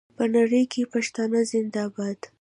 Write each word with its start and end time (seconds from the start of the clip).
په 0.17 0.23
نړۍ 0.35 0.63
کې 0.71 0.89
پښتانه 0.93 1.39
زنده 1.51 1.83
باد. 1.95 2.19